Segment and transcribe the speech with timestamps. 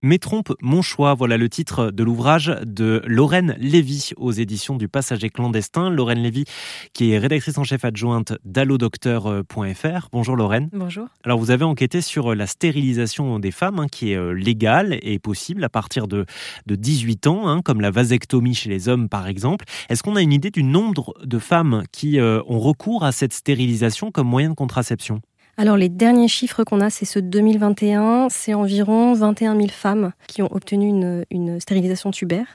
[0.00, 4.86] Mes trompes, mon choix, voilà le titre de l'ouvrage de Lorraine Lévy aux éditions du
[4.86, 5.90] Passager clandestin.
[5.90, 6.44] Lorraine Lévy
[6.92, 10.08] qui est rédactrice en chef adjointe d'allodocteur.fr.
[10.12, 10.68] Bonjour Lorraine.
[10.72, 11.08] Bonjour.
[11.24, 15.18] Alors vous avez enquêté sur la stérilisation des femmes hein, qui est euh, légale et
[15.18, 16.26] possible à partir de,
[16.66, 19.64] de 18 ans, hein, comme la vasectomie chez les hommes par exemple.
[19.88, 23.32] Est-ce qu'on a une idée du nombre de femmes qui euh, ont recours à cette
[23.32, 25.22] stérilisation comme moyen de contraception?
[25.58, 28.28] Alors les derniers chiffres qu'on a, c'est de 2021.
[28.30, 30.88] C'est environ 21 000 femmes qui ont obtenu
[31.30, 32.46] une, stérilisation tubaire,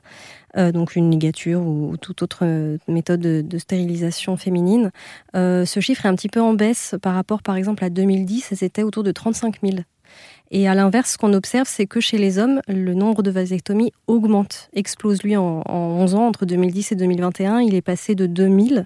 [0.56, 4.90] euh, donc une ligature ou, toute autre euh, méthode de, stérilisation féminine.
[5.36, 8.54] Euh, ce chiffre est un petit peu en baisse par rapport par exemple à 2010,
[8.56, 9.80] c'était autour de 35 000.
[10.52, 13.92] Et à l'inverse, ce qu'on observe, c'est que chez les hommes, le nombre de vasectomies
[14.06, 17.62] augmente, explose lui en, en 11 ans, entre 2010 et 2021.
[17.62, 18.86] Il est passé de 2000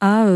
[0.00, 0.28] à 25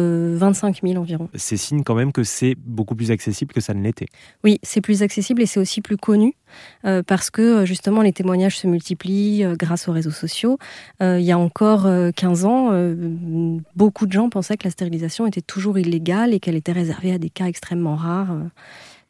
[0.85, 1.29] euh, 000 environ.
[1.35, 4.07] C'est signe quand même que c'est beaucoup plus accessible que ça ne l'était.
[4.43, 6.35] Oui, c'est plus accessible et c'est aussi plus connu
[6.85, 10.59] euh, parce que euh, justement les témoignages se multiplient grâce aux réseaux sociaux.
[11.01, 12.71] il y a encore 15 ans,
[13.75, 17.19] beaucoup de gens pensaient que la stérilisation était toujours illégale et qu'elle était réservée à
[17.19, 18.37] des cas extrêmement rares.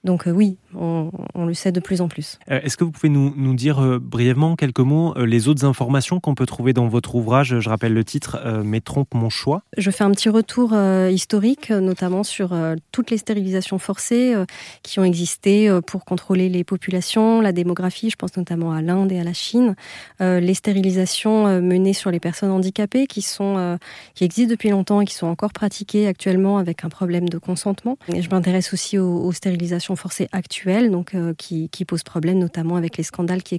[0.05, 1.11] Donc oui, on,
[1.47, 2.39] le sait de plus en plus.
[2.51, 5.65] Euh, est-ce que vous pouvez nous, nous dire euh, brièvement quelques mots euh, les autres
[5.65, 9.63] informations qu'on peut trouver dans votre ouvrage Je rappelle le titre Mais trompe mon choix.
[9.79, 10.75] Je fais un petit retour
[11.11, 12.55] historique, notamment sur
[12.93, 14.35] toutes les stérilisations forcées
[14.83, 18.11] qui ont existé pour contrôler les populations, la démographie.
[18.11, 19.75] Je pense notamment à l'Inde et à la Chine.
[20.21, 23.79] les stérilisations menées sur les personnes handicapées qui sont
[24.15, 27.97] qui existent depuis longtemps et qui sont encore pratiquées actuellement avec un problème de consentement.
[28.13, 32.77] Et je m'intéresse aussi aux stérilisations forcées actuelles donc, euh, qui, qui, pose problème, notamment
[32.77, 33.59] avec les scandales qui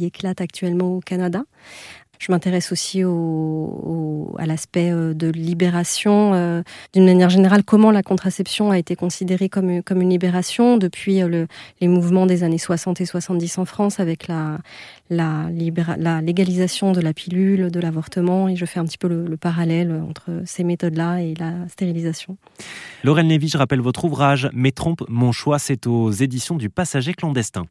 [0.00, 1.44] éclatent actuellement au Canada.
[2.20, 6.34] Je m'intéresse aussi au, à l'aspect euh, de libération.
[6.34, 11.20] Euh, d'une manière générale, comment la contraception a été considérée comme, comme une libération depuis
[11.20, 11.46] le,
[11.80, 14.58] les mouvements des années 60 et 70 en France avec la,
[15.08, 15.48] la,
[15.96, 18.50] la légalisation de la pilule, de l'avortement.
[18.50, 22.36] Et je fais un petit peu le, le parallèle entre ces méthodes-là et la stérilisation.
[23.02, 27.14] Lorraine Lévy, je rappelle votre ouvrage Mes trompes, mon choix, c'est aux éditions du Passager
[27.14, 27.64] clandestin.